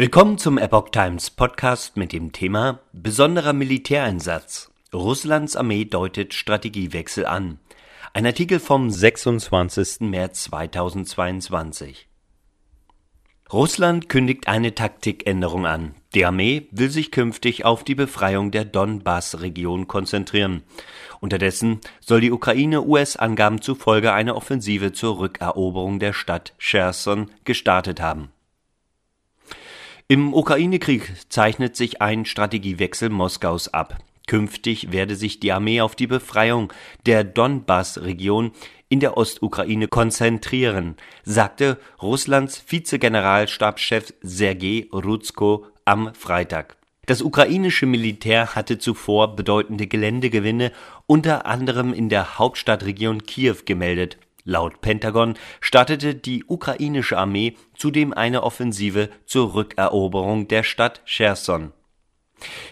[0.00, 4.70] Willkommen zum Epoch Times Podcast mit dem Thema Besonderer Militäreinsatz.
[4.94, 7.58] Russlands Armee deutet Strategiewechsel an.
[8.12, 10.02] Ein Artikel vom 26.
[10.02, 12.06] März 2022.
[13.52, 15.96] Russland kündigt eine Taktikänderung an.
[16.14, 20.62] Die Armee will sich künftig auf die Befreiung der Donbass-Region konzentrieren.
[21.18, 28.30] Unterdessen soll die Ukraine US-Angaben zufolge eine Offensive zur Rückeroberung der Stadt Cherson gestartet haben.
[30.10, 33.98] Im Ukraine-Krieg zeichnet sich ein Strategiewechsel Moskaus ab.
[34.26, 36.72] Künftig werde sich die Armee auf die Befreiung
[37.04, 38.52] der Donbass-Region
[38.88, 46.78] in der Ostukraine konzentrieren, sagte Russlands Vizegeneralstabschef Sergei Ruzko am Freitag.
[47.04, 50.72] Das ukrainische Militär hatte zuvor bedeutende Geländegewinne
[51.06, 54.16] unter anderem in der Hauptstadtregion Kiew gemeldet.
[54.48, 61.74] Laut Pentagon startete die ukrainische Armee zudem eine Offensive zur Rückeroberung der Stadt Cherson.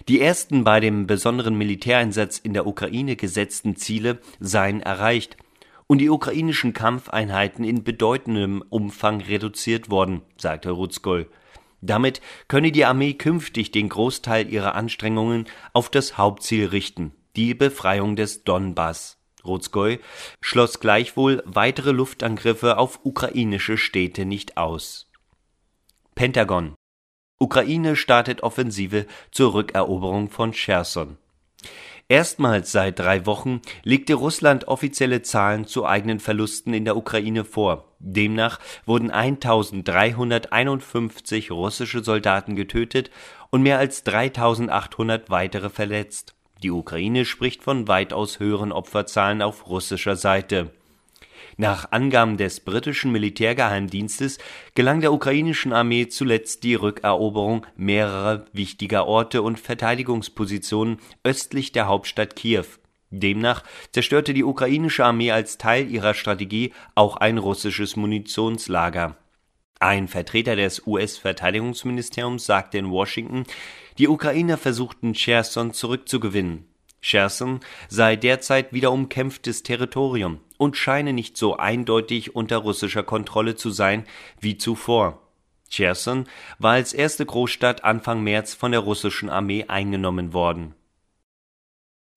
[0.08, 5.36] Die ersten bei dem besonderen Militäreinsatz in der Ukraine gesetzten Ziele seien erreicht
[5.86, 11.28] und die ukrainischen Kampfeinheiten in bedeutendem Umfang reduziert worden, sagte Ruzgol.
[11.82, 18.16] Damit könne die Armee künftig den Großteil ihrer Anstrengungen auf das Hauptziel richten, die Befreiung
[18.16, 19.15] des Donbass.
[19.46, 20.00] Trotskoi
[20.40, 25.08] schloss gleichwohl weitere Luftangriffe auf ukrainische Städte nicht aus.
[26.16, 26.74] Pentagon
[27.38, 31.18] Ukraine startet Offensive zur Rückeroberung von Cherson.
[32.08, 37.96] Erstmals seit drei Wochen legte Russland offizielle Zahlen zu eigenen Verlusten in der Ukraine vor.
[37.98, 43.10] Demnach wurden 1351 russische Soldaten getötet
[43.50, 46.35] und mehr als 3800 weitere verletzt.
[46.62, 50.70] Die Ukraine spricht von weitaus höheren Opferzahlen auf russischer Seite.
[51.58, 54.38] Nach Angaben des britischen Militärgeheimdienstes
[54.74, 62.36] gelang der ukrainischen Armee zuletzt die Rückeroberung mehrerer wichtiger Orte und Verteidigungspositionen östlich der Hauptstadt
[62.36, 62.66] Kiew.
[63.10, 63.62] Demnach
[63.92, 69.16] zerstörte die ukrainische Armee als Teil ihrer Strategie auch ein russisches Munitionslager.
[69.78, 73.44] Ein Vertreter des US-Verteidigungsministeriums sagte in Washington,
[73.98, 76.66] die Ukrainer versuchten Cherson zurückzugewinnen.
[77.00, 83.70] Cherson sei derzeit wieder umkämpftes Territorium und scheine nicht so eindeutig unter russischer Kontrolle zu
[83.70, 84.04] sein
[84.40, 85.22] wie zuvor.
[85.68, 86.24] Cherson
[86.58, 90.74] war als erste Großstadt Anfang März von der russischen Armee eingenommen worden.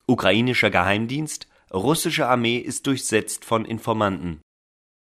[0.07, 4.41] Ukrainischer Geheimdienst Russische Armee ist durchsetzt von Informanten.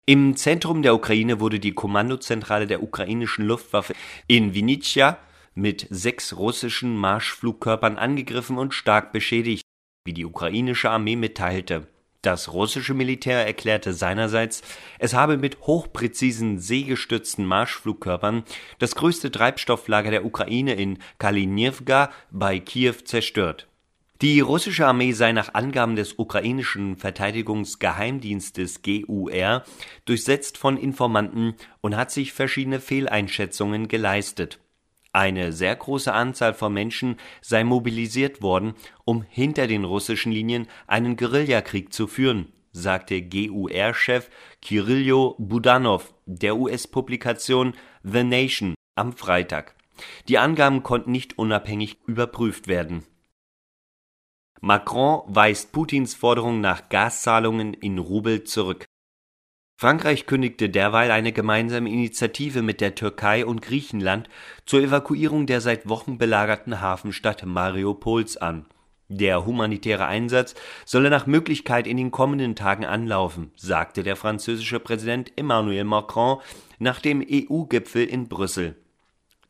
[0.06, 3.94] Im Zentrum der Ukraine wurde die Kommandozentrale der ukrainischen Luftwaffe
[4.28, 5.18] in Vinnytsia
[5.54, 9.62] mit sechs russischen Marschflugkörpern angegriffen und stark beschädigt,
[10.04, 11.86] wie die ukrainische Armee mitteilte.
[12.22, 14.62] Das russische Militär erklärte seinerseits,
[14.98, 18.44] es habe mit hochpräzisen seegestützten Marschflugkörpern
[18.78, 23.68] das größte Treibstofflager der Ukraine in Kalinivka bei Kiew zerstört
[24.24, 29.64] die russische Armee sei nach Angaben des ukrainischen Verteidigungsgeheimdienstes GUR
[30.06, 34.60] durchsetzt von Informanten und hat sich verschiedene Fehleinschätzungen geleistet.
[35.14, 38.74] Eine sehr große Anzahl von Menschen sei mobilisiert worden,
[39.06, 44.28] um hinter den russischen Linien einen Guerillakrieg zu führen, sagte GUR-Chef
[44.60, 49.74] Kirillo Budanov der US-Publikation The Nation am Freitag.
[50.28, 53.06] Die Angaben konnten nicht unabhängig überprüft werden
[54.64, 58.86] Macron weist Putins Forderung nach Gaszahlungen in Rubel zurück.
[59.76, 64.28] Frankreich kündigte derweil eine gemeinsame Initiative mit der Türkei und Griechenland
[64.66, 68.66] zur Evakuierung der seit Wochen belagerten Hafenstadt Mariupols an.
[69.08, 70.54] Der humanitäre Einsatz
[70.86, 76.38] solle nach Möglichkeit in den kommenden Tagen anlaufen, sagte der französische Präsident Emmanuel Macron
[76.78, 78.76] nach dem EU-Gipfel in Brüssel.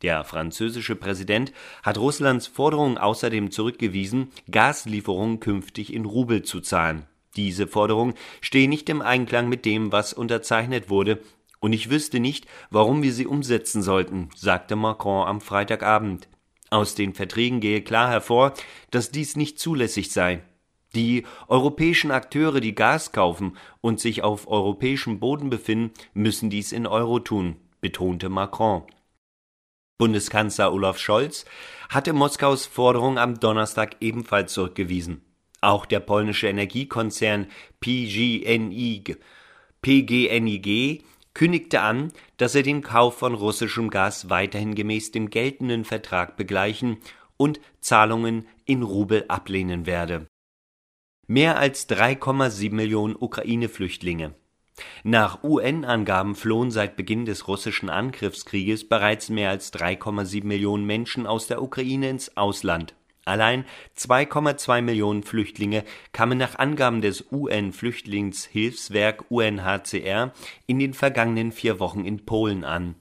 [0.01, 1.53] Der französische Präsident
[1.83, 7.05] hat Russlands Forderung außerdem zurückgewiesen, Gaslieferungen künftig in Rubel zu zahlen.
[7.35, 11.21] Diese Forderung stehe nicht im Einklang mit dem, was unterzeichnet wurde,
[11.59, 16.27] und ich wüsste nicht, warum wir sie umsetzen sollten, sagte Macron am Freitagabend.
[16.69, 18.53] Aus den Verträgen gehe klar hervor,
[18.91, 20.43] dass dies nicht zulässig sei.
[20.93, 26.87] Die europäischen Akteure, die Gas kaufen und sich auf europäischem Boden befinden, müssen dies in
[26.87, 28.83] Euro tun, betonte Macron.
[29.97, 31.45] Bundeskanzler Olaf Scholz
[31.89, 35.24] hatte Moskaus Forderung am Donnerstag ebenfalls zurückgewiesen.
[35.65, 37.47] Auch der polnische Energiekonzern
[37.79, 39.17] PGNiG,
[39.81, 41.03] PGNiG
[41.33, 46.97] kündigte an, dass er den Kauf von russischem Gas weiterhin gemäß dem geltenden Vertrag begleichen
[47.35, 50.27] und Zahlungen in Rubel ablehnen werde.
[51.25, 54.35] Mehr als 3,7 Millionen Ukraine-Flüchtlinge
[55.03, 61.47] Nach UN-Angaben flohen seit Beginn des russischen Angriffskrieges bereits mehr als 3,7 Millionen Menschen aus
[61.47, 62.93] der Ukraine ins Ausland.
[63.25, 63.65] Allein
[63.97, 70.31] 2,2 Millionen Flüchtlinge kamen nach Angaben des UN-Flüchtlingshilfswerk UNHCR
[70.67, 72.93] in den vergangenen vier Wochen in Polen an.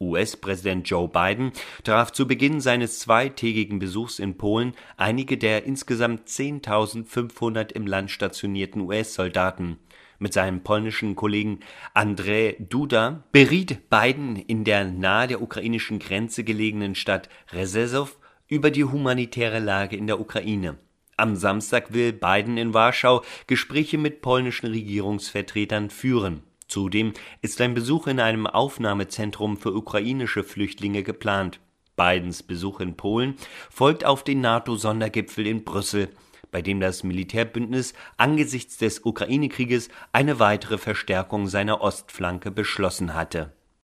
[0.00, 1.52] US-Präsident Joe Biden
[1.84, 8.82] traf zu Beginn seines zweitägigen Besuchs in Polen einige der insgesamt 10.500 im Land stationierten
[8.82, 9.78] US-Soldaten.
[10.18, 11.58] Mit seinem polnischen Kollegen
[11.94, 18.18] Andrzej Duda beriet Biden in der nahe der ukrainischen Grenze gelegenen Stadt Rzeszów
[18.52, 20.76] über die humanitäre Lage in der Ukraine.
[21.16, 26.42] Am Samstag will Biden in Warschau Gespräche mit polnischen Regierungsvertretern führen.
[26.68, 31.60] Zudem ist ein Besuch in einem Aufnahmezentrum für ukrainische Flüchtlinge geplant.
[31.96, 33.36] Bidens Besuch in Polen
[33.70, 36.10] folgt auf den NATO-Sondergipfel in Brüssel,
[36.50, 43.54] bei dem das Militärbündnis angesichts des Ukraine-Krieges eine weitere Verstärkung seiner Ostflanke beschlossen hatte